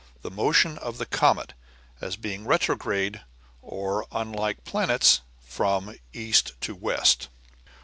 The 0.23 0.31
motion 0.31 0.79
of 0.79 0.97
the 0.97 1.05
comet, 1.05 1.53
as 2.01 2.15
being 2.15 2.47
retrograde, 2.47 3.21
or, 3.61 4.07
unlike 4.11 4.63
the 4.63 4.71
planets, 4.71 5.21
from 5.45 5.93
east 6.11 6.53
to 6.61 6.73
west. 6.73 7.27